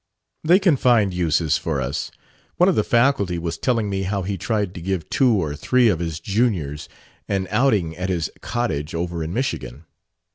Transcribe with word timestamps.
"They 0.43 0.57
can 0.57 0.77
find 0.77 1.13
uses 1.13 1.59
for 1.59 1.79
us. 1.79 2.09
One 2.57 2.67
of 2.67 2.73
the 2.73 2.83
faculty 2.83 3.37
was 3.37 3.59
telling 3.59 3.87
me 3.87 4.01
how 4.01 4.23
he 4.23 4.35
tried 4.35 4.73
to 4.73 4.81
give 4.81 5.07
two 5.11 5.31
or 5.33 5.55
three 5.55 5.89
of 5.89 5.99
his 5.99 6.19
juniors 6.19 6.89
an 7.29 7.47
outing 7.51 7.95
at 7.95 8.09
his 8.09 8.31
cottage 8.41 8.95
over 8.95 9.23
in 9.23 9.31
Michigan. 9.31 9.85